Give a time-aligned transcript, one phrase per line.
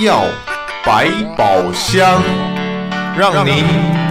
[0.00, 0.24] 药
[0.84, 2.22] 百宝箱，
[3.16, 3.64] 让您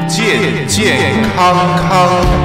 [0.07, 0.97] 健健
[1.35, 2.44] 康康。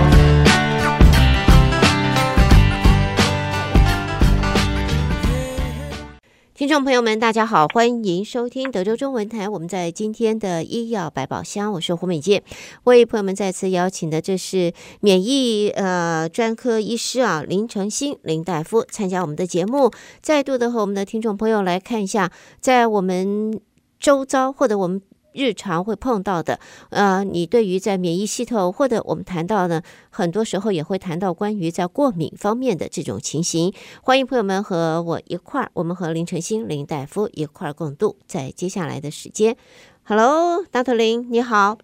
[6.70, 9.48] 众朋友们，大家好，欢迎收听德州中文台。
[9.48, 12.44] 我们在今天的医药百宝箱，我是胡美健。
[12.84, 19.90] 为朋友们再次邀请的，这是免疫呃专科医师啊林成新林大夫参加我们的节目，
[20.22, 23.60] 再度的和我们的听众朋友来看一下，在我们
[23.98, 25.02] 周遭或者我们。
[25.32, 26.58] 日常会碰到的，
[26.90, 33.72] 呃，你对于在免疫系统，或者我们谈到呢，很多时候也会谈到关于在过敏方面的这种情形。
[34.02, 39.56] 欢迎朋友们和我一块儿，我们和林承兴林大夫一块儿共度在接下来的时间。
[40.04, 40.94] Hello，Dr.
[40.94, 41.78] 林，你好。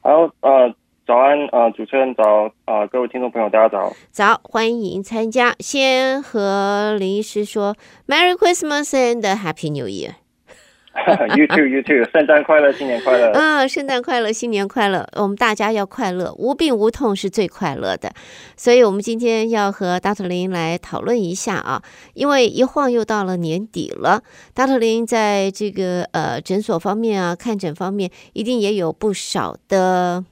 [0.00, 0.74] 好，呃，
[1.06, 2.22] 早安，呃，主持人早，
[2.64, 3.92] 呃，各位听众朋友，大家早。
[4.10, 5.54] 早，欢迎参加。
[5.58, 10.14] 先和林医师说，Merry Christmas and Happy New Year。
[11.36, 13.30] You too, you too，圣诞快乐，新年快乐。
[13.32, 18.12] 啊，圣诞快乐，新年快乐，我们大家要快乐，无病无痛是最快乐的。
[18.56, 21.82] 所以，我们今天要和大特林来讨论一下啊，
[22.14, 24.22] 因为一晃又到了年底了
[24.54, 30.24] 大特林在这个呃诊所方面啊，看诊方面，一定也有不少的。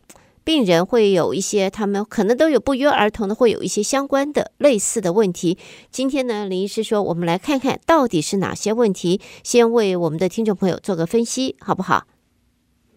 [0.47, 5.59] 病人会有一些，他们可能都有不约而同的会有一些相关的类似的问题。
[5.91, 12.05] 今天呢，林医师说，我们来看看到底是哪些问题，先为我们的听众朋友做个分析，好不好？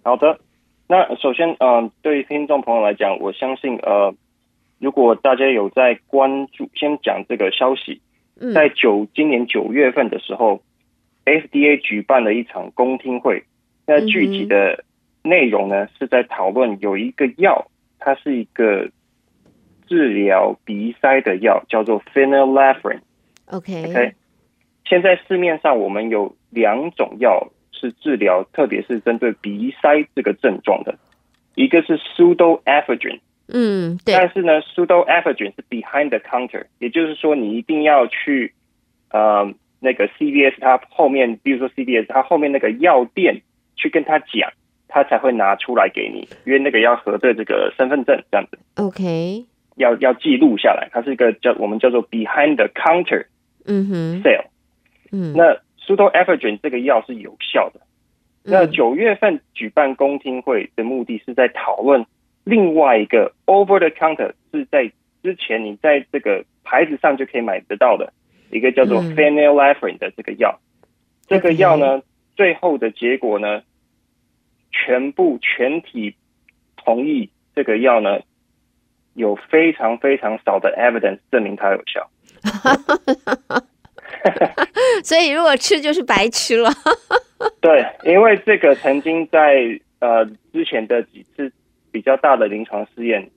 [0.03, 0.39] 好的。
[0.87, 4.13] 那首先，嗯、呃，对于听众朋友来讲，我相信，呃，
[4.77, 7.99] 如果大家有在关注，先讲这个消息，
[8.53, 10.61] 在九今年九月份的时候、
[11.25, 13.43] 嗯、FDA 举办了一场公听会，
[13.87, 14.83] 那具体的、嗯。
[15.21, 17.67] 内容呢是在讨论有一个药，
[17.99, 18.89] 它是一个
[19.87, 23.01] 治疗鼻塞的药，叫做 Phenylephrine。
[23.47, 24.13] OK OK，
[24.85, 30.97] 现在市面上我们有两种药是治疗，特别是针对鼻塞这个症状的，
[31.55, 33.19] 一个是 Pseudoephedrine。
[33.47, 34.13] 嗯，对。
[34.13, 38.53] 但是呢，Pseudoephedrine 是 behind the counter，也就是说你一定要去
[39.09, 43.41] 呃那个 CVS 它后面，比如说 CVS 它后面那个药店
[43.75, 44.51] 去跟他讲。
[44.89, 48.57] 他才会拿出来给你，因为那个要核对这个身份证这样子。
[48.75, 49.45] OK，
[49.75, 53.27] 要要记录下来，它是一个叫我们叫做 behind the counter，
[53.65, 54.45] 嗯哼，sale。
[55.11, 57.79] 嗯，那 pseudoephedrine 这个药是有效的。
[58.43, 62.05] 嗯、那九月份举办公听会的目的是在讨论
[62.43, 68.11] 另外一个 over the counter，是在之前你在这个牌子上就可以买得到的
[68.49, 70.59] 一个叫做 phenylephrine 的这个药。
[70.81, 70.89] 嗯、
[71.27, 72.01] 这个药呢.
[72.35, 73.61] 最后的结果呢？
[74.71, 76.15] 全部全体
[76.75, 78.19] 同意这个药呢，
[79.13, 82.09] 有非常非常少的 evidence 证明它有效。
[85.03, 86.69] 所以如果吃就是白吃了。
[87.61, 91.51] 对，因为这个曾经在呃之前的几次
[91.91, 93.29] 比较大的临床试验，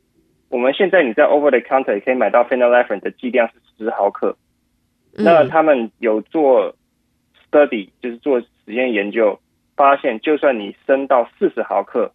[0.48, 4.36] 我们现在你在 over the counter 也可以买到 phenylephrine 的剂量是十毫克。
[5.16, 6.74] 嗯、那他们有做
[7.50, 9.38] study，就是做实验研究。
[9.82, 12.12] 发现，就算你升到四十毫克，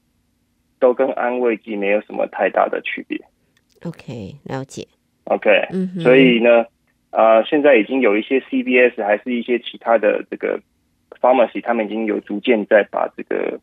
[0.80, 3.20] 都跟安慰剂没有什么太大的区别。
[3.84, 4.88] OK，了解。
[5.26, 6.66] OK，嗯，所以呢，
[7.12, 10.62] 呃，现在已经有一些 CBS 还是一些其他的这个
[11.20, 13.60] pharmacy，他们已经有逐渐在把这个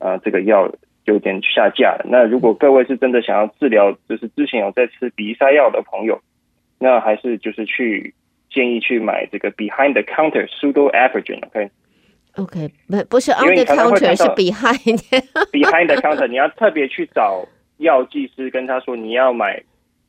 [0.00, 0.72] 呃这个药
[1.04, 2.06] 有点下架了。
[2.08, 6.22] 那如果各位是真的想要治疗，就是之前有在吃鼻塞药的朋友，
[6.78, 8.14] 那还是就是去
[8.48, 11.46] 建议去买这个 behind the counter pseudoephedrine。
[11.48, 11.70] OK。
[12.38, 14.98] OK，不不是 on the counter，是 behind。
[15.50, 17.44] behind the counter，你要特别去找
[17.78, 19.60] 药剂师，跟他说你要买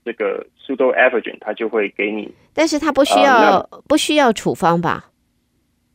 [0.06, 2.31] 这个 pseudoephedrine，他就会给你。
[2.53, 5.09] 但是他不需要、呃、不需要处方吧？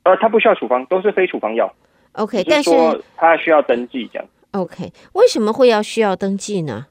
[0.02, 1.72] 呃，他不需要处方，都是非处方药。
[2.14, 2.70] OK，但是
[3.16, 4.28] 他需要登记这样。
[4.50, 6.86] OK，为什么会要需要登记呢？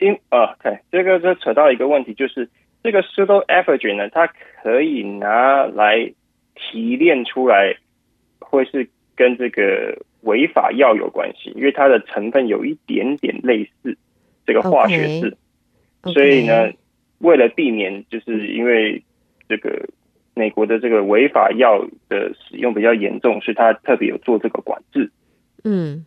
[0.00, 2.48] 因呃，OK，这个就扯到一个问题，就是
[2.82, 4.26] 这个 pseudoephedrine 呢，它
[4.62, 6.12] 可以拿来
[6.56, 7.76] 提炼出来。
[8.40, 13.96] 会是跟这个违法药有关系，因为它的成分有一点点类似
[14.46, 15.36] 这个化学式
[16.02, 16.10] ，Okay.
[16.10, 16.12] Okay.
[16.14, 16.72] 所以呢，
[17.18, 19.02] 为了避免，就是因为
[19.48, 19.88] 这个
[20.34, 25.10] 美国的这个违法药的使用比较严重，所以他特别有做这个管制。
[25.64, 26.06] 嗯，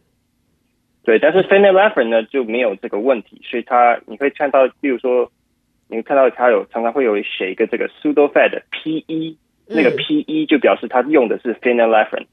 [1.04, 5.32] 对，但是 phenylephrine 呢就没有这个问题，所以它你会看到，比如说
[5.88, 9.38] 你会看到它有常常会有写一个这个 pseudo fed PE。
[9.68, 12.28] 那个 PE 就表示它用的是 phenylephrine，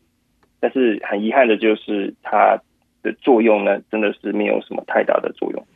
[0.61, 2.61] 但是很遗憾的就是它
[3.03, 5.67] 的作用呢，真的是没有什么太大的作用。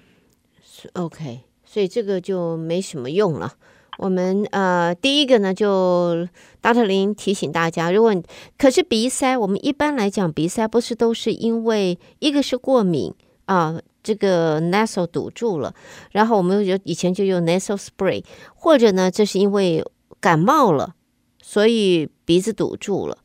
[0.95, 3.53] OK，所以这个就没什么用了。
[3.97, 6.27] 我们呃，第一个呢，就
[6.61, 8.13] 达特林提醒大家，如果
[8.59, 13.15] 可是鼻塞，我们一般来讲鼻塞不是都是因为一个是过敏
[13.45, 15.73] 啊，这个 nasal 堵住了，
[16.11, 18.25] 然后我们就以前就用 nasal spray，
[18.57, 19.85] 或者呢，这是因为
[20.21, 20.97] 感冒了，
[21.47, 23.19] 所以鼻子堵住了，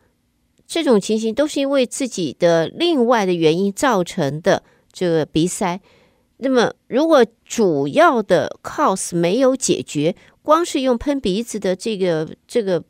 [0.68, 4.62] 这种情形都是因为自己的另外的原因造成的
[4.92, 5.80] 这个鼻塞。
[6.36, 12.83] 那么，如果主要的 cause 没有解决，光是用喷鼻子的这个这个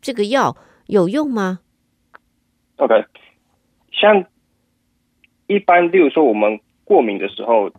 [0.00, 0.56] 这个药
[0.86, 1.58] 有用吗
[2.76, 2.94] ？OK，
[3.90, 4.24] 像
[5.48, 7.72] 一般，例如说我们过敏的时候，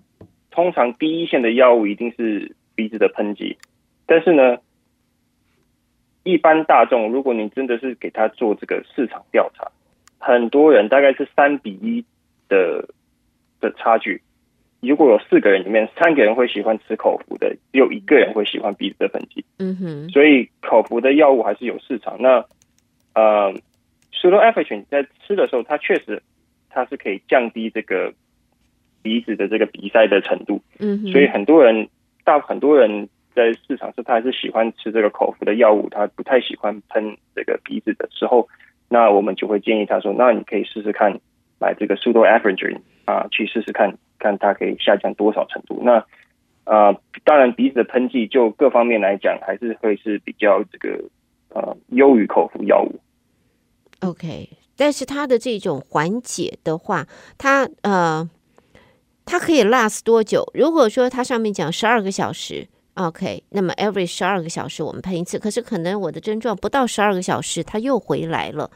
[0.51, 3.57] 通常第一线的药物一定是鼻子的喷剂。
[4.05, 4.57] 但是呢，
[6.23, 9.71] 一般大众，如果你真的是给他做这个市场调查，
[10.19, 12.05] 很多人大概是三比一
[12.47, 12.87] 的
[13.59, 14.21] 的差距。
[14.81, 19.45] 如果有四个人里面，三个人会喜欢吃口服的，只有一个人会喜欢鼻子的喷剂。
[19.59, 22.17] 嗯哼，所以口服的药物还是有市场。
[22.19, 22.43] 那
[23.13, 23.53] 呃
[24.11, 26.23] ，pseudoephedrine 在吃的时候，它确实
[26.69, 28.11] 它是可以降低这个
[29.03, 30.61] 鼻子的这个鼻塞的程度。
[30.79, 31.87] 嗯哼，所以很多人
[32.23, 38.47] 大很多人在市场上，他还是喜欢吃这个口服的药物，他不太喜欢喷这个鼻子的时候，
[38.89, 41.19] 那我们就会建议他说，那你可以试试看
[41.59, 43.97] 买这个 pseudoephedrine 啊，去试试看。
[44.23, 45.81] 看它可以下降多少程度？
[45.83, 45.93] 那
[46.63, 51.03] 啊、呃，当然鼻子的喷剂就各方面来讲，还是会是比较这个
[51.49, 52.99] 呃优于口服药物。
[54.01, 54.47] OK，
[54.77, 57.07] 但是它的这种缓解的话，
[57.39, 58.29] 它呃，
[59.25, 60.45] 它可以 last 多久？
[60.53, 68.71] 如果说它上面讲十二个小时，OK，那么 every 十二个小时我们喷一次，可是可能我的症状不到十二个小时它又回来了，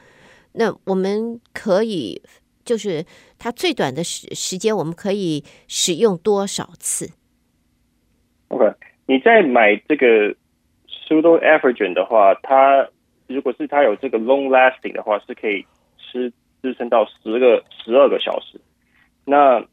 [0.54, 2.22] 那我们可以。
[2.66, 3.06] 就是
[3.38, 7.12] 它最短的时时间，我们可以使用多少次
[8.48, 8.74] ？OK，
[9.06, 10.36] 你在买这个
[10.90, 12.90] pseudoephedrine 的话，它
[13.28, 15.64] 如果是它有这个 long lasting 的话，是可以
[16.12, 16.34] 支
[16.64, 18.60] 支撑到十个十二个小时。
[19.26, 19.64] 那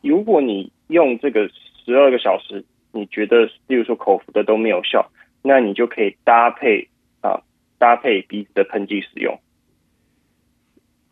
[0.00, 1.50] 如果你用这个
[1.84, 2.64] 十二个小时，
[2.94, 5.10] 你觉得例如说口服的都没有效，
[5.42, 6.88] 那你就可以搭配
[7.20, 7.42] 啊
[7.78, 9.38] 搭配鼻子的喷剂使用。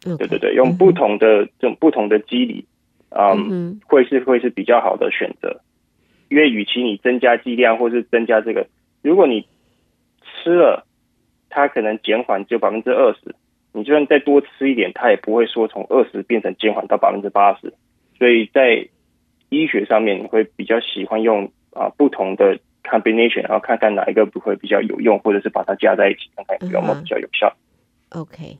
[0.05, 2.64] Okay, 对对对，用不同的这种不同的机理，
[3.11, 5.61] 嗯，嗯会是会是比较好的选择。
[6.29, 8.67] 因为与其你增加剂量，或是增加这个，
[9.02, 9.46] 如果你
[10.23, 10.87] 吃了，
[11.50, 13.35] 它可能减缓只有百分之二十，
[13.73, 17.75] 你就算再多吃一点，它也不会说从二十变成减缓到百分之八十。
[18.19, 18.88] 所以在
[19.50, 27.54] 医学上面，你会比较喜欢用啊不同的 combination，然后看看哪一个不会比较有用，或者是把它加在一起，看看有没有比较有效。
[28.10, 28.58] OK。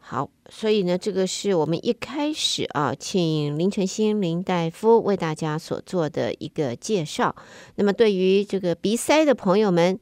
[0.00, 7.36] 好，所以呢，这个是我们一开始啊，请林晨星林大夫为大家所做的一个介绍。
[7.74, 9.98] 那么，对于这个鼻塞的朋友们，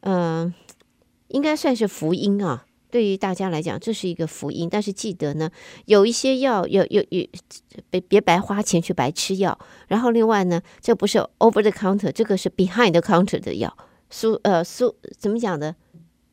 [0.00, 0.54] 嗯、
[1.28, 2.64] 应该算是福音啊。
[2.90, 4.68] 对于大家来讲，这是一个福音。
[4.70, 5.50] 但是记得呢，
[5.86, 7.26] 有一些药，有有有，
[7.90, 9.58] 别别白花钱去白吃药。
[9.88, 13.74] 然后另外呢，这不是 over the counter，这个是 behind the counter 的药。
[14.10, 15.74] 苏呃苏怎么讲的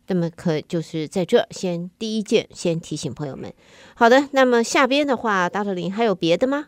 [0.09, 3.53] 那么可就是在这先第一件先提醒朋友们，
[3.97, 4.29] 好的。
[4.33, 5.75] 那么下边的话，Dr.
[5.75, 6.67] 林还有别的吗？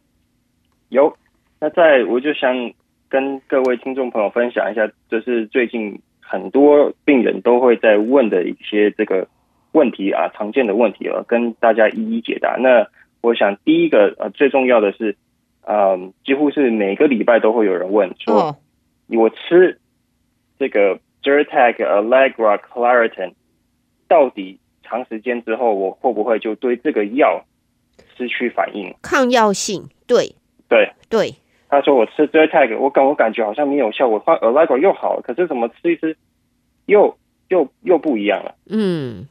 [0.89, 1.17] 有。
[1.61, 2.73] 那在我就想
[3.09, 9.29] 跟各位听众朋友分享一下，就是最近很多病人都会在问的一些这个
[9.73, 12.57] 问题啊，常见的问题啊，跟大家一一解答。
[12.59, 12.89] 那
[13.21, 15.17] 我想第一个呃最重要的是，
[15.63, 18.57] 嗯，几乎是每个礼拜都会有人问说，哦、
[19.09, 19.79] 我吃
[20.59, 20.99] 这个。
[21.29, 23.35] Zyrtec、Allegra、Claritin，
[24.09, 27.45] 到底长时间之后，我会不会就对这个药
[28.17, 28.95] 失去反应？
[29.03, 30.35] 抗药性，对
[30.69, 31.35] 对对。
[31.69, 36.17] 他说我吃 Zyrtec，我感我感觉好像没有效，我换 Allegra 又好了，可是怎么吃一吃
[36.87, 37.19] 又
[37.49, 38.55] 又又不一样了？
[38.71, 39.29] 嗯，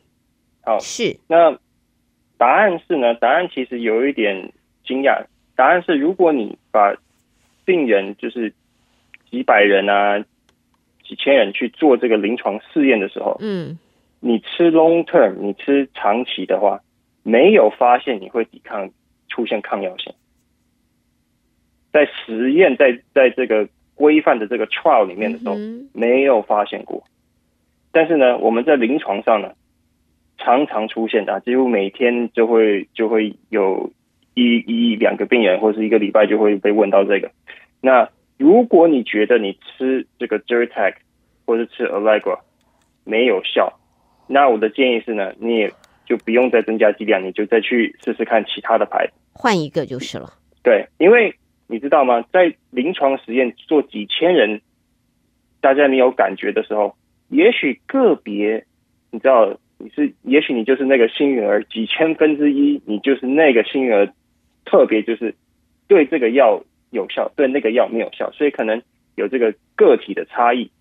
[0.63, 1.19] 好是。
[1.27, 1.57] 那
[2.37, 3.15] 答案是呢？
[3.15, 4.53] 答案其实有一点
[4.85, 5.25] 惊讶。
[5.55, 6.95] 答案是，如果你把
[7.65, 8.53] 病人就是
[9.31, 10.23] 几百人啊。
[11.07, 13.79] 几千人去做这个临床试验的时候，嗯，
[14.19, 16.81] 你吃 long term，你吃长期的话，
[17.23, 18.89] 没有发现你会抵抗
[19.29, 20.13] 出现抗药性，
[21.93, 25.55] 在实验在在这个规范的这个 trial 里面的时候，
[25.93, 27.03] 没有发现过。
[27.91, 29.53] 但是呢，我们在临床上呢，
[30.37, 33.91] 常常出现的，几乎每天就会就会有
[34.33, 37.31] 一一两个病人，或是一个礼拜就会被问到这个。
[37.81, 40.95] 那如果你觉得你吃这个 Zyrtec
[41.45, 42.39] 或者吃 Allegra
[43.03, 43.79] 没有效，
[44.27, 45.71] 那我的建议是呢，你也
[46.05, 50.33] 就不用再增加剂量，你就再去试试看其他的牌子，换一个就是了。
[50.63, 51.33] 对，因为
[51.67, 52.23] 你知道吗？
[52.31, 54.61] 在临床实验做几千人，
[55.61, 56.95] 大家没有感觉的时候，
[57.29, 58.65] 也许个别，
[59.11, 59.57] 你知道。
[59.79, 64.11] 你是，也许你就是那个幸运儿，几千分之一，你就是那个幸运儿，
[64.65, 65.35] 特别就是
[65.87, 68.81] 对这个药有效，对那个药没有效，所以可能
[69.15, 70.71] 有这个个体的差异。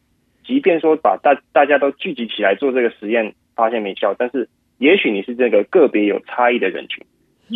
[0.44, 4.48] 即便说把大大家都聚集起来做这个实验，发现没效，但是
[4.78, 7.04] 也许你是这个个别有差异的人群，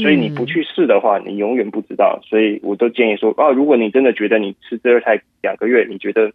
[0.02, 2.18] 所以你不去试的话，你永远不知道。
[2.24, 6.32] 所以我都建议说，啊，如果你真的觉得你吃这才两个月，你觉得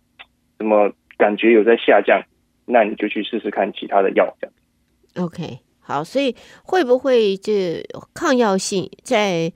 [0.57, 2.22] 怎么感觉有在下降，
[2.65, 5.25] 那你就去试试看其他的药，这样。
[5.25, 9.51] OK，好，所以会不会这抗药性在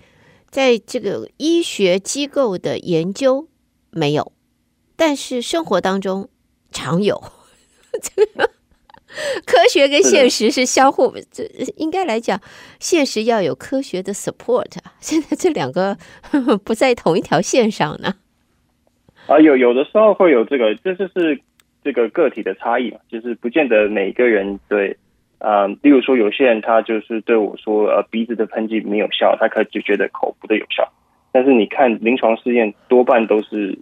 [0.50, 3.48] 在这个医学机构的研究
[3.92, 4.32] 没有，
[4.96, 6.30] 但是生活当中
[6.72, 7.22] 常有。
[8.02, 8.50] 这 个
[9.46, 11.44] 科学跟现实是相互，这
[11.78, 12.40] 应该来讲，
[12.80, 14.72] 现实要有科学的 support。
[15.00, 15.98] 现在这两个
[16.64, 18.16] 不在同一条线上呢。
[19.28, 21.42] 啊，有有的时候会有这个，这就是
[21.84, 24.98] 这个个体的差异嘛，就是不见得每个人对。
[25.40, 30.92] 啊、呃，例如说，有些人他就是对我说，呃，鼻子的喷剂没有效，他可就觉得口服的有效。
[31.32, 33.78] 但是你看临床试验，多半都是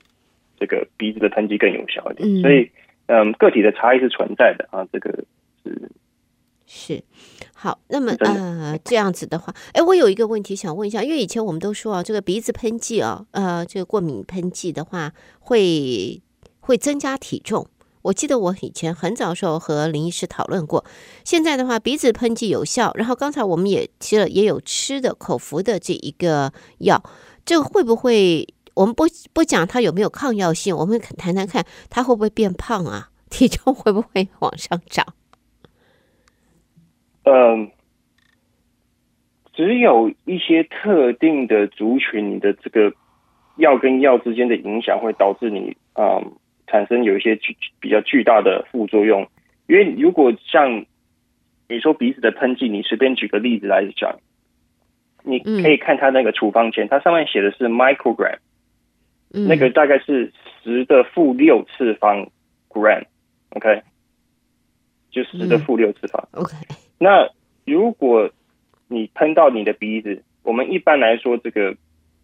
[0.60, 2.30] 这个鼻子的喷剂更有效一点。
[2.30, 2.70] 嗯、所以，
[3.08, 5.24] 嗯、呃，个体的差异是存在的啊，这个
[5.64, 5.90] 是
[6.68, 7.04] 是
[7.54, 7.80] 好。
[7.90, 16.22] 那么呃，这样子的话，哎，我有一个问题想问一下，因为以前我们都说啊，这个鼻子喷剂啊，呃，这个过敏喷剂的话，会
[16.60, 17.68] 会增加体重。
[18.04, 20.86] 我记得我以前很早时候和林医师讨论过，
[21.26, 27.04] 现在的话鼻子喷剂有效，然后刚才我们也提了，也有吃的口服的这一个药，
[27.46, 33.10] 这会不会我们不不讲它有没有抗药性，我们谈谈看它会不会变胖啊？
[33.30, 35.06] 体重会不会往上涨？
[37.24, 37.72] 嗯，
[39.54, 42.94] 只有一些特定的族群，你的这个
[43.58, 46.32] 药跟药之间的影响会导致你嗯。
[46.68, 49.28] 产生有一些巨比较巨大的副作用，
[49.68, 50.86] 因为如果像
[51.70, 54.20] 你说鼻子的喷剂，你随便举个例子来讲，
[55.24, 58.38] 你可以看它那个处方签，它上面写的是 microgram，
[59.30, 60.32] 那个大概是
[60.64, 62.30] 十的负六次方
[62.70, 63.82] gram，OK，
[65.12, 66.54] 就十的负六次方，OK。
[67.00, 67.30] 那
[67.66, 68.30] 如果
[68.88, 71.76] 你喷到你的鼻子，我们一般来说这个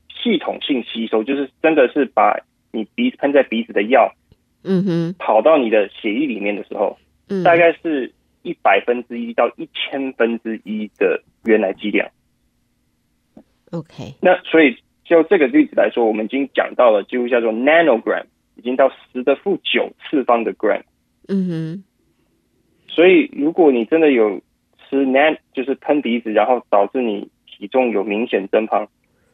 [0.10, 2.40] 系统性吸收，就是真的是把
[2.72, 4.14] 你鼻子喷在鼻子的药。
[4.64, 12.10] 嗯哼，跑到你的血液里面的时候，嗯，大概是一百分之一到一千分之一的原来剂量。
[13.72, 18.24] OK，那所以就这个例子来说，我们已经讲到了，几乎叫做 nanogram，
[18.56, 20.84] 已经到十的负九次方的 gram。
[21.28, 21.84] 嗯哼，
[22.88, 24.42] 所以如果你真的有
[24.90, 28.88] 吃 nan，就是喷鼻子，然后导致你体重有明显增胖，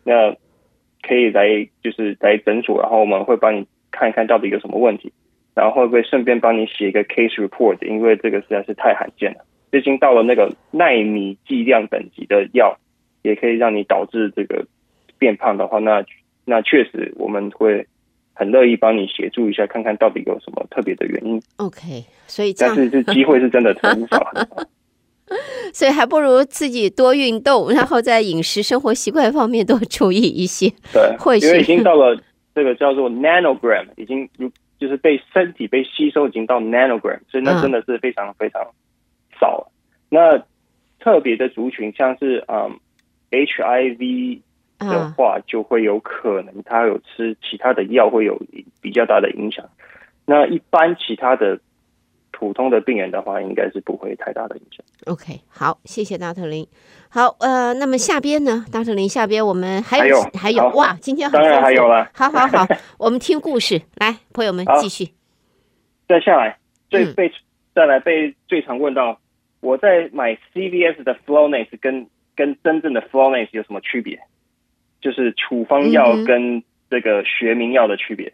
[0.04, 0.36] 那
[1.04, 3.68] 可以来就是来诊所，然后我们会帮你。
[3.92, 5.12] 看一看到底有什么问题，
[5.56, 7.86] 然后会不会顺便帮你写一个 case report？
[7.86, 9.46] 因为这个实在是太罕见了。
[9.72, 12.78] 最近到了那个纳米剂量等级的药，
[13.22, 14.66] 也可以让你导致这个
[15.18, 16.04] 变胖的话，那
[16.46, 17.86] 那确实我们会
[18.34, 21.40] 很乐意帮你协助一下，看看到底有什么特别的原因。
[21.58, 24.32] OK，所以这样但是这机会是真的很少，
[25.72, 30.68] 所以还不如自己多运动，然后在饮食生活习惯方面多注意一些。
[30.92, 32.20] 对，或许因为已经到了。
[32.54, 38.74] 这个叫做 nanogram，已经如就是被身体被吸收，已经到 nanogram，所以那真的是非常非常
[39.40, 39.72] 少。
[40.10, 40.44] 那
[41.00, 42.80] 特别的族群，像是嗯
[43.32, 44.42] HIV
[44.80, 48.42] 的话，就会有可能他有吃其他的药，会有
[48.82, 49.70] 比较大的影响。
[50.26, 51.60] 那一般其他的。
[52.40, 54.86] 普通的病人的话，应该是不会太大的影响。
[55.08, 56.66] OK，好，谢谢大特林。
[57.10, 62.10] 好，呃，那么下边呢，大特林下边我们还有还有，哇，今天很当然还有了。
[62.14, 62.66] 好好好，
[62.98, 65.10] 我们听故事来，朋友们继续。
[66.08, 66.58] 再下来，
[66.90, 67.34] 最被、嗯、
[67.76, 69.20] 再来被最常问到，
[69.60, 74.18] 我在买 CVS 的 Flonase 跟跟真正的 Flonase 有什么区别？
[75.02, 78.28] 就是处方药跟这个学名药的区别。
[78.28, 78.34] 嗯，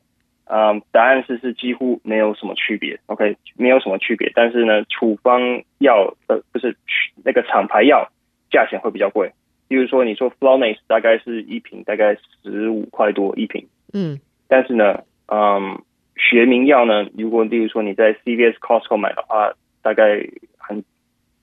[0.91, 4.31] 答案是是几乎没有什么区别，OK，没有什么区别。
[4.35, 5.41] 但是呢，处方
[5.79, 6.75] 药呃不是
[7.23, 8.09] 那个厂牌药，
[8.51, 9.33] 价钱会比较贵。
[9.67, 15.81] 比如说你说 Flonase 大概是一瓶大概十五块多一瓶，嗯，但是呢，嗯，
[16.15, 20.23] 学名药呢，如果例如说你在 CVS Costco 买的话，大概
[20.57, 20.83] 很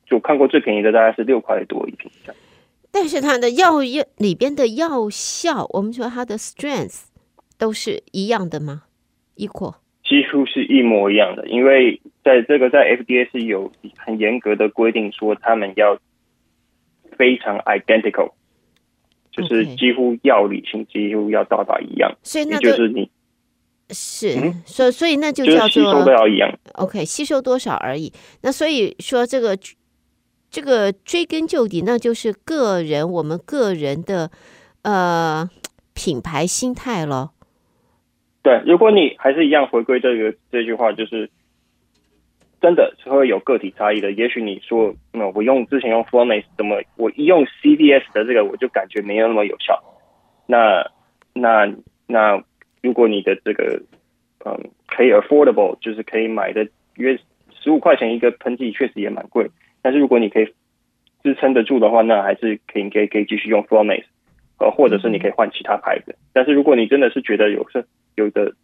[0.07, 2.41] 就看过最便宜的大概是六块多一瓶这样。
[2.93, 7.07] 但是它的药药里边的药效，我们说它的 strength
[7.59, 8.85] 都是一样的吗
[9.37, 9.75] ？equal？
[10.05, 15.99] 几乎是一模一样的，因为在这个在 FDA 是有很严格的规定，说他们要
[17.17, 18.33] 非常 identical，
[19.31, 23.11] 就是几乎药理性几乎要到达一样，所以那就是你
[23.91, 24.33] 是，
[24.67, 28.13] 所、嗯、所以那就叫做吸收都要一样，OK，吸收多少而已。
[28.43, 29.59] 那所以说这个。
[30.55, 34.31] 这个追根究底，那就是个人我们个人的
[34.83, 35.49] 呃
[35.95, 37.32] 品牌心态咯。
[38.43, 41.31] 对，如果你还是一样回归这个这句话，就是
[42.61, 44.11] 真的是会有个体差异的。
[44.11, 49.81] 也许你说，那我用之前用 Flonase 怎么，我一用 CVS 的这个，我就感觉没有那么有效。
[50.47, 50.91] 那
[51.35, 51.73] 那
[52.07, 52.43] 那，
[52.83, 53.81] 如果你的这个
[54.45, 57.17] 嗯可以 affordable，就是可以买的约
[57.61, 59.51] 十五块钱一个喷剂，确实也蛮贵。
[59.83, 60.53] 但是如果你可以
[61.23, 64.07] 支撑得住的话，那还是可以可以可以继续用 Flonase，
[64.59, 66.17] 呃，或者是你可以换其他牌子。
[66.33, 68.55] 但是如果你真的是觉得有是有的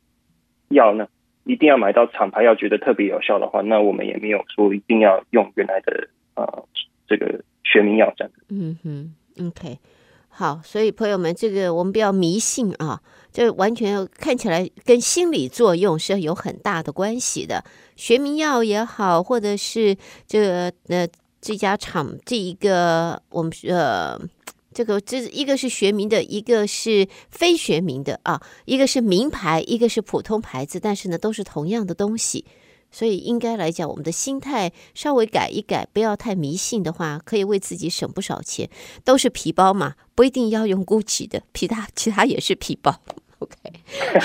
[0.69, 1.09] 药呢，
[1.45, 6.64] 一定要买到厂牌药，觉得特别有效的话，那我们也没有说一定要用原来的呃
[7.07, 8.33] 这个学名药这样。
[8.49, 9.14] 嗯哼
[9.49, 9.78] ，OK，
[10.28, 13.00] 好，所以朋友们，这个我们不要迷信啊，
[13.33, 17.64] 这完全看起来跟心理作用是有很大的关系的。
[17.97, 21.09] 学名药也好，或者是这个呃
[21.40, 24.19] 这家厂这一个我们呃
[24.73, 32.45] 这个这一个是学名的，一个是非学名的啊，一个是名牌，一个是普通牌子，但是呢都是同样的东西，
[32.91, 38.69] 所以应该来讲，我们的心态稍微改一改，不要太迷信的话，可以为自己省不少钱。
[39.05, 43.01] 都是皮包嘛，不一定要用 Gucci 的，其他其他也是皮包。
[43.40, 43.54] OK，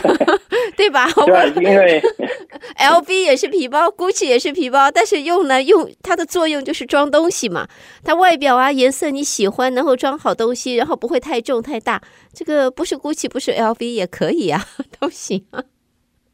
[0.75, 1.08] 对吧？
[1.53, 2.01] 对，因为
[2.79, 7.67] LV 也是皮包，Gucci 也是皮包，但是用呢，用它的作用就是装东西嘛。
[8.03, 12.01] 它外表啊，颜色你喜欢，然后装好东西，然后不会太重太大。
[12.33, 14.59] 这个不是 Gucci，不是 LV 也可以啊，
[15.00, 15.64] 都行啊。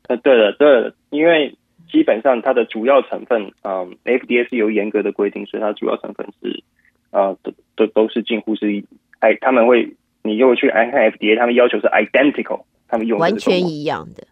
[0.07, 1.57] 呃，对的，对的，因为
[1.91, 6.63] 基本上它的主要成分，嗯，FDA 是有严格的规定，所以它主要成分是，
[7.11, 8.83] 啊、呃，都都都是近乎是，
[9.19, 9.93] 哎，他们会。
[10.29, 14.27] 你又去看 FDA，他们要求是 identical，他们用的完全一样的，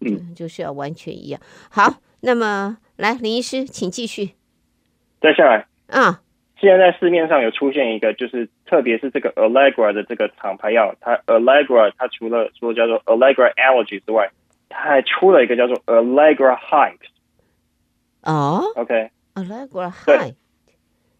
[0.00, 1.40] 嗯，就是要完全一样。
[1.70, 4.30] 好，那么来林医师，请继续。
[5.20, 5.66] 再下来。
[5.88, 6.22] 啊，
[6.58, 14.30] 现在在市面上有出现一个，就是特别是这个 Allegra 的这个厂牌药，它 Allegra 它除了说叫做 Allegra Allergy 之外，
[14.68, 17.10] 它还出了一个叫做 Allegra Hives。
[18.22, 20.34] 哦，OK，Allegra Hives，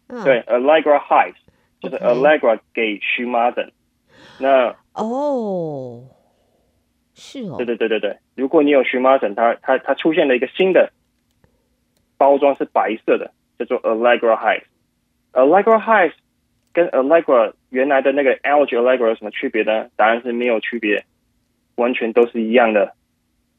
[0.07, 1.35] 对，Allegra Hives
[1.81, 3.71] 就是 Allegra 给荨麻疹。
[4.39, 6.03] 那哦，
[7.13, 10.91] 是哦，对对对对对，如果你有荨麻疹，它它它出现了一个新的
[12.17, 14.63] 包装是白色的，叫做 Allegra Hives。
[15.33, 16.13] Allegra Hives
[16.73, 19.89] 跟 Allegra 原来的那个 Allergy Allegra 有什么区别呢？
[19.95, 21.05] 答案是没有区别，
[21.75, 22.93] 完全都是一样的，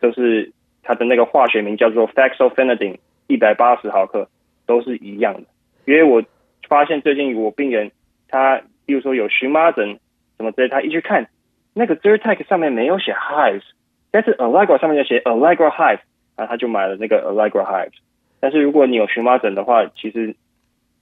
[0.01, 4.29] 都是它的那个化学名叫做 Fexofenadine，一百八十毫克，
[4.67, 5.45] 都是一样的。
[5.85, 6.23] 因为我
[6.69, 7.93] 发现最近我病人
[8.29, 9.99] 他，比如说有荨麻疹。
[10.37, 11.29] 什么之类，他一去看
[11.73, 13.63] 那个 Zyrtec 上面没有写 Hives，
[14.11, 16.01] 但是 Allegra 上面就写 Allegra Hives，
[16.37, 17.95] 啊，他就买了那个 Allegra Hives。
[18.41, 20.37] 但是如果你有荨麻疹的话，其实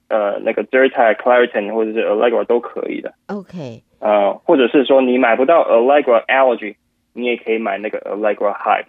[0.07, 3.13] 呃那个 Zyrtec、Claritin 或者是 Allegra 都可以的。
[3.27, 6.75] OK，呃，或者是说你买不到 Allegra Allergy，
[7.13, 8.87] 你也可以买那个 Allegra Hives。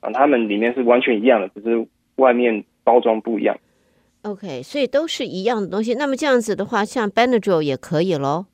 [0.00, 3.56] 啊，它们里面是完全一样的，只是外面包装不一样。
[4.22, 5.94] OK，所以都是一样的东西。
[5.94, 8.46] 那么这样子的话，像 Benadryl 也可以喽。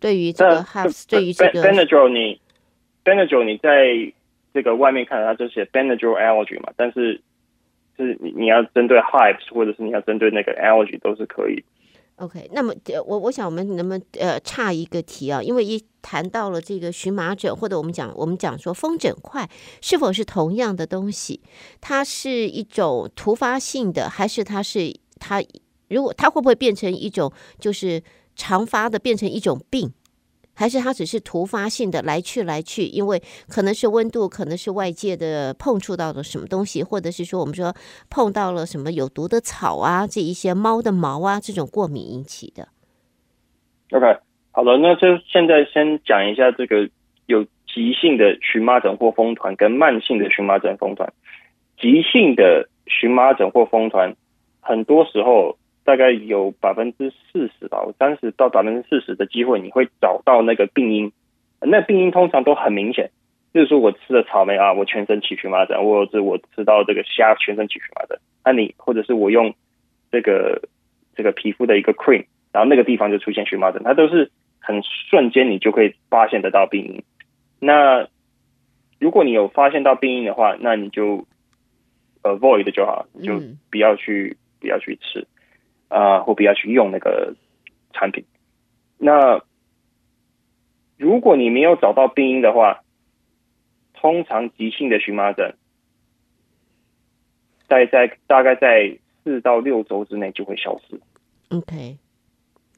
[0.00, 2.40] 对于这个 Hives，对于这个 Benadryl，你
[3.04, 4.12] Benadryl 你在
[4.54, 7.20] 这个外面看它就写 Benadryl allergy 嘛，但是
[7.96, 11.64] 是你你要针对 Hives 或者是你要针对那个 allergy 都是可以。
[12.16, 12.72] OK，那么
[13.06, 15.42] 我我想我们能不能呃差一个题啊？
[15.42, 19.48] 因为一谈到了这个荨麻疹，或者我们讲我们讲说风疹块，
[19.80, 21.40] 是否是同样的东西？
[21.80, 25.42] 它是一种突发性的，还是它是它
[25.88, 28.02] 如果它会不会变成一种就是？
[28.38, 29.92] 常发的变成一种病，
[30.54, 32.84] 还是它只是突发性的来去来去？
[32.84, 37.74] 因为可能是温度，可能是外界的碰触到了什么东西，或者是说我们说
[38.08, 42.68] 碰到了什么有毒的草啊，这一些猫的毛啊，这种过敏引起的。
[43.90, 44.06] OK，
[44.52, 46.88] 好了，那就现在先讲一下这个
[47.26, 51.12] 有急性的荨麻疹或风团跟慢性的荨麻疹风团。
[51.76, 54.14] 急性的荨麻疹或风团，
[54.60, 55.57] 很多时候。
[55.88, 61.10] 大概有百分之四十吧，三十到百分之四十的机会，你会找到那个病因。
[61.62, 63.10] 那病因通常都很明显，
[63.54, 68.18] 就是说我吃了草莓啊，我全身起荨麻疹；或者是我吃到这个虾，全身起荨麻疹。
[68.44, 69.54] 那你或者是我用
[70.12, 70.60] 这个
[71.16, 77.02] 这个皮肤的一个 cream，然后那个地方就出现荨麻疹，它都是很瞬间你就可以发现得到病因。
[77.60, 78.06] 那
[79.00, 81.26] 如果你有发现到病因的话，那你就
[82.22, 85.26] avoid 就好，就不要去、嗯、不要去吃
[85.88, 87.34] 啊、呃，或不要去用那个
[87.92, 88.24] 产品。
[88.98, 89.42] 那
[90.96, 92.82] 如果你没有找到病因的话，
[93.94, 95.54] 通常急性的荨麻疹
[97.68, 101.00] 在在大概在四到六周之内就会消失。
[101.50, 101.98] OK，OK，、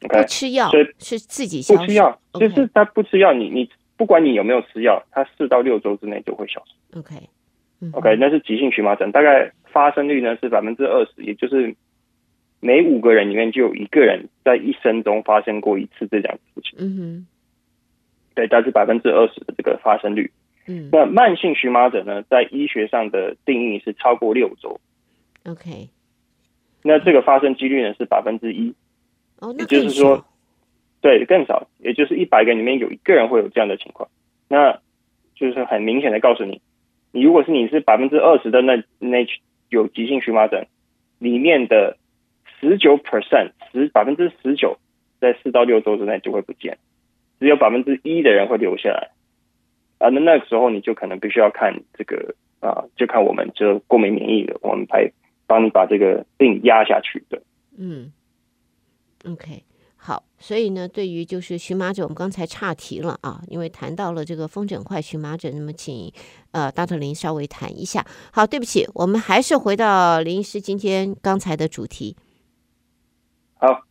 [0.01, 0.23] okay?
[0.23, 1.77] 不吃药，所以是自己消。
[1.77, 3.71] 不吃药就是他不吃药，你你。
[3.97, 6.99] 不管你有没有吃药，他四到六周之内就会消失。
[6.99, 7.29] OK，OK，、
[7.93, 8.01] okay.
[8.01, 11.77] okay, 那是急性荨麻疹，大概发生率呢是百分之二十，也就是
[12.61, 16.79] 每五个人里面就有一个人在一生中发生过一次这样的事情。
[16.79, 17.27] 嗯哼，
[18.35, 20.31] 对，但是百分之二十的这个发生率。
[20.67, 24.81] 嗯，那慢性荨麻疹呢，在医学上的定义是超过六周。
[25.45, 25.89] OK，
[26.83, 28.75] 那这个发生几率呢是百分之一。
[29.41, 30.25] 哦，也就是说。
[31.03, 34.11] 对，更少，也就是一百个里面有一个人会有这样的情况，
[34.49, 34.81] 那
[35.35, 36.61] 就是很明显的告诉你，
[37.11, 39.27] 你如果是你是百分之二十的那那
[39.71, 40.67] 有急性荨麻疹
[41.19, 41.97] 里面的
[42.61, 44.79] 十九 percent 十百分之十九
[45.21, 46.79] 在四到六周之内就会不见，
[47.41, 49.11] 只有百分之一的人会留下来，
[49.99, 55.11] 啊，那那个时候你就可能必须要看这个啊，就看我们这过敏免疫的，我们来
[55.47, 57.43] 帮你把这个病压下去的。
[57.77, 58.13] 嗯
[59.25, 59.65] ，OK。
[60.03, 66.11] 好，所以呢，对于就是荨麻疹，我们刚才岔题了啊，因为谈到了这个风疹块荨麻疹，那么请
[66.53, 68.03] 呃大特林稍微谈一下。
[68.33, 72.17] 好，对不起，我们还是回到林医师今天刚才的主题。
[73.61, 73.85] 好，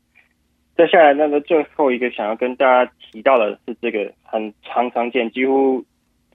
[0.76, 5.86] 接下来那个最后一个想要跟大家提到的是这个很常常见，几乎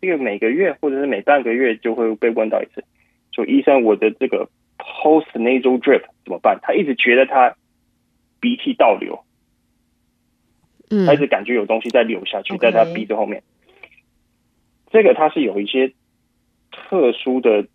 [0.01, 2.85] 这个每个月或者是每半个月就会被问到一次，
[3.33, 6.61] 说医生，我的这个 post nasal drip 怎么办？
[6.63, 7.57] 他一直觉得他
[8.39, 9.25] 鼻涕倒流。
[10.91, 13.43] 嗯他一直感觉有东西在流下去，在他鼻子后面。
[14.91, 15.93] 这个它是有一些
[16.71, 17.67] 特殊的、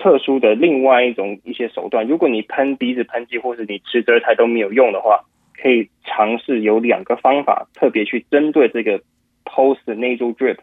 [0.00, 2.06] 特殊的另外一种一些手段。
[2.06, 8.98] 如果你喷鼻子喷剂，或是你吃舌苔都没有用的话，可以尝试有两个方法，特别去针对这个
[9.44, 10.56] post nasal drip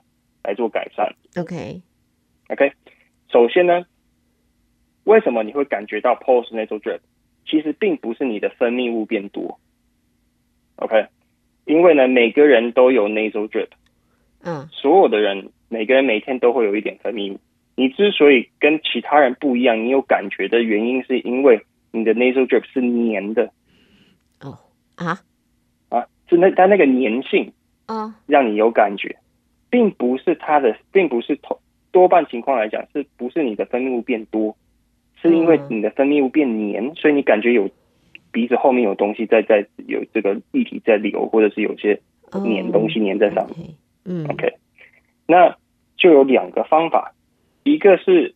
[0.44, 1.14] 来做改善。
[1.36, 1.82] Okay?
[2.50, 2.72] okay?
[3.32, 3.86] 首先呢，
[5.04, 7.00] 为什么你会感觉到 post nasal drip？
[7.46, 9.60] 其实并不是你的分泌物变多。
[10.78, 11.06] OK。
[11.66, 13.68] 因为呢，每个人都有 nasal drip，
[14.42, 17.40] 嗯，所有的人，每个人每天都会有一点分泌物。
[17.78, 21.62] 你之所以跟其他人不一样，你有感觉的原因，是因为
[21.92, 23.52] 你的 nasal drip 是黏的。
[24.42, 24.60] 哦
[24.96, 25.20] 啊
[25.88, 27.54] 啊，是那它那个粘性
[27.86, 29.16] 啊，让你有感觉，
[29.70, 31.62] 并不是它的，并不是多
[31.92, 34.58] 多半情况来讲，是不是你的分泌物变多，
[35.22, 37.70] 是因为你的分泌物变黏，所以你感觉有。
[38.30, 42.00] 鼻子后面有东西在在有这个液体在流，或者是有些
[42.32, 43.58] 粘东西粘在上面。
[43.58, 43.68] Oh.
[44.06, 44.54] 嗯，OK，
[45.26, 45.56] 那
[45.96, 47.16] 就有两个方法，
[47.74, 48.34] 一个是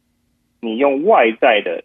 [0.60, 1.84] 你用外在的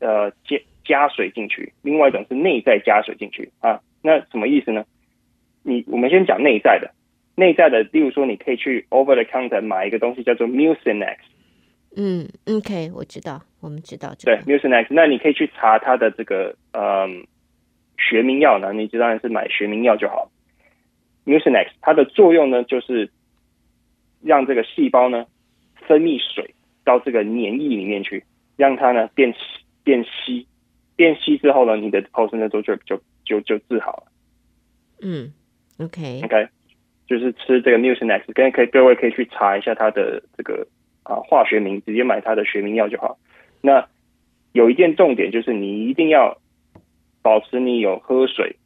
[0.00, 3.80] 呃加加水进去，另外一种是内在加水进去啊。
[4.02, 4.84] 那什么意思呢？
[5.62, 6.92] 你我们先讲内在的，
[7.34, 11.18] 内在的，例如说你可以去 over the counter 买一个东西叫做 Mucinex。
[11.96, 14.42] 嗯，OK，我知道，我们知道这个。
[14.42, 17.26] 对，Mucinex，那你可以去查它的这个嗯
[17.98, 20.30] 学名药呢，你当然是买学名药就好。
[21.26, 23.10] Mucinex 它的作用呢，就是
[24.22, 25.26] 让这个细胞呢
[25.86, 28.24] 分泌水到这个粘液里面去，
[28.56, 29.34] 让它呢变
[29.84, 30.46] 变稀，
[30.96, 34.02] 变稀之后呢，你的 post-nasal drip 就就就治好了。
[35.00, 35.32] 嗯
[35.78, 36.20] okay.
[36.22, 36.48] okay.
[37.06, 40.66] 就是吃这个 Mucinex，跟可以各位可以去查一下它的这个。
[41.04, 43.16] 啊，化学名直接买它的学名药就好。
[43.62, 43.88] 那
[44.52, 46.36] 有一件重点就是，你一定要
[47.22, 48.56] 保持你有喝水，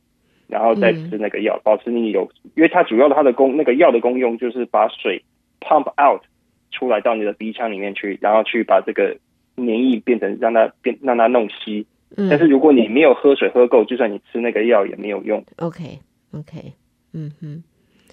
[0.48, 5.22] 然后再吃那个药，嗯、保持你有，因为它主要的它的功，那个药的功用就是把水
[5.60, 6.22] pump out
[6.72, 9.16] 出来到你的鼻腔里面去，然后去把这个
[9.56, 11.86] 粘液变成让它变让它弄稀。
[12.16, 12.28] 嗯。
[12.28, 15.44] 但是如果你没有喝水喝够，就算你吃那个药也没有用。
[15.58, 16.00] OK
[16.32, 16.72] OK，
[17.12, 17.62] 嗯哼。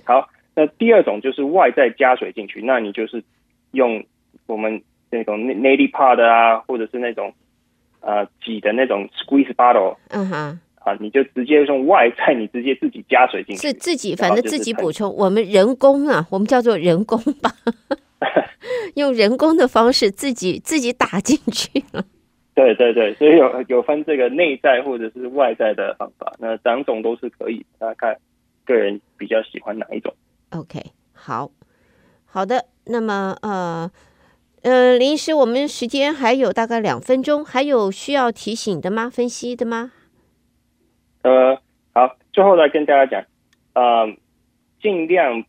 [0.04, 3.24] 好，那第二种就是外在加水进去，那你就是
[3.72, 4.04] 用。
[4.46, 7.32] 我们那种 neti pot 啊，或者是那种
[8.02, 15.14] 呃挤的那种 squeeze bottle，嗯哼，啊，你就直接用外在，你直接自己加水进去，是自己，反正自己补充。
[15.16, 17.54] 我们人工啊，我们叫做人工吧，
[18.96, 22.04] 用人工的方式自己自己打进去了。
[22.56, 28.18] 对对对，所以有有分这个内在或者是外在的方法，那两种都是可以，大家看
[28.66, 30.14] 个人比较喜欢哪一种。
[30.50, 30.82] OK，
[31.14, 31.52] 好
[32.26, 33.92] 好的，那么呃。
[34.62, 39.10] 呃，林医师，我们时间还有大概两分钟，还有需要提醒的吗？
[39.10, 39.94] 分析的吗？
[41.22, 41.60] 呃，
[41.94, 43.26] 好，最后来跟大家讲，
[43.74, 44.16] 呃，
[44.82, 45.44] 尽量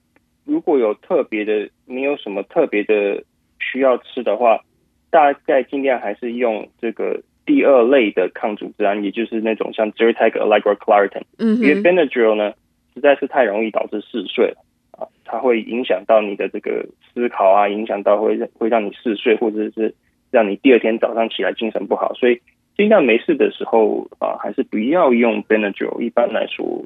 [0.44, 3.22] 如果有特别的，你有什么特别的
[3.60, 4.64] 需要吃的话，
[5.10, 11.22] 大概尽量还是用这个第二类的抗组织胺，也就是那种像 Zyrtec、Allegra、Claritin。
[11.38, 12.52] 嗯，因为 Benadryl 呢，
[12.94, 14.56] 实在是太容易导致嗜睡了
[14.90, 19.94] 啊，它会影响到你的这个思考啊，影响到会会让你嗜睡，或者是
[20.32, 22.40] 让你第二天早上起来精神不好，所以。
[22.80, 26.00] 尽量没事的时候啊，还是不要用 Benadryl。
[26.00, 26.82] 一般来说，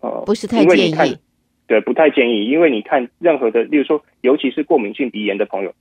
[0.00, 1.18] 呃，不是太建议。
[1.66, 5.74] 对，不太建议，因为你看任何的，例如说，尤其是过敏性鼻炎的朋友，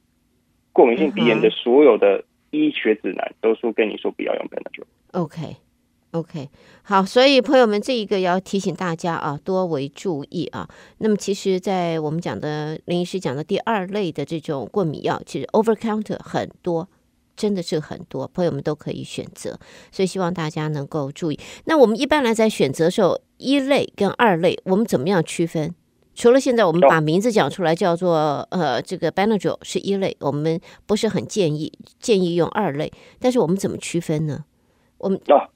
[0.73, 4.84] 过敏性鼻炎的所有的医学指南都说跟你说不要用 Benadryl。
[5.13, 6.49] OK，OK，
[6.82, 10.67] 好，所以朋友们，这一个要提醒大家啊，多为注意啊。
[10.97, 16.89] 那么，其实，在我们讲的林医师讲的第二类的这种过敏药，其实 over counter 很多。
[17.36, 19.60] 真的是很多朋友们都可以选择，
[19.91, 21.39] 所以希望大家能够注意。
[21.65, 25.74] 那我们一般来在选择的时候，一类跟二类，我们怎么样区分？
[26.15, 32.91] 除了现在我们把名字讲出来，叫做呃，这个 Benadryl 是一类，我们不是很建议建议用二类。
[33.19, 34.46] 但是我们怎么区分呢？
[35.00, 35.50] 我们哦，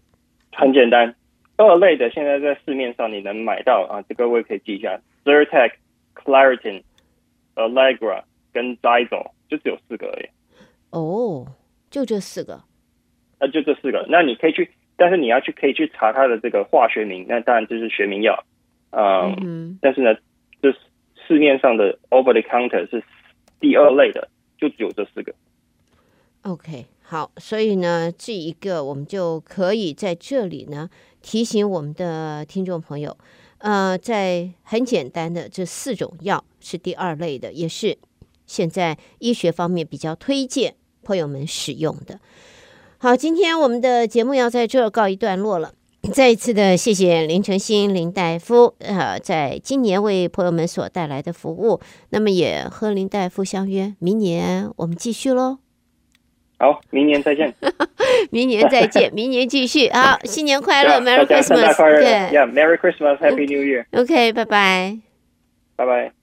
[0.52, 1.16] 很简单，
[1.58, 5.74] 二类的现在在市面上你能买到啊，这个我也可以记一下：Zyrtec、
[6.16, 6.82] Claritin、
[7.54, 10.30] Allegra 跟 Xyzal，就只有四个而已。
[10.90, 11.46] 哦。
[11.97, 12.62] 就这四个，
[13.39, 14.05] 那就这四个。
[14.07, 18.45] 那你可以去，但是你要去可以去查它的这个化学名，那当然就是学名药。
[18.91, 20.13] 嗯，嗯，但是呢，
[20.62, 20.71] 这
[21.25, 23.03] 市面上的 over the counter 是
[23.60, 24.29] 第二类的，
[24.60, 25.33] 就只有这四个。
[26.43, 30.88] OK，好，所以呢，这一个我们就可以在这里呢
[31.23, 33.17] 提醒我们的听众朋友，
[33.57, 37.97] 呃，在很简单的这四种药是第二类的，也是
[38.45, 40.75] 现在医学方面比较推荐。
[41.08, 42.20] 朋友们使用的。
[42.98, 45.72] 好，今天我们的节目要在这儿告一段落了。
[46.13, 51.80] 再一次的谢谢林承兴林大夫，呃，在今年为朋友们所带来的服务。
[52.10, 55.60] 那么也和林大夫相约，明年我们继续喽。
[56.60, 57.54] 好，明年再见。
[58.32, 59.89] 明年再见， 明年继续。
[59.91, 63.86] 好，新年快乐，Merry Christmas，对，Yeah，Merry Christmas，Happy New Year。
[63.91, 64.98] OK，拜拜，
[65.76, 66.16] 拜拜。